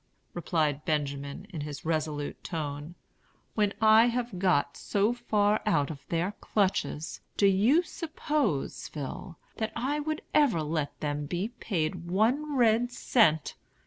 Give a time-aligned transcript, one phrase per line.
[0.33, 2.95] replied Benjamin, in his resolute tone.
[3.53, 9.71] "When I have got so far out of their clutches, do you suppose, Phil, that
[9.75, 13.53] I would ever let them be paid one red cent?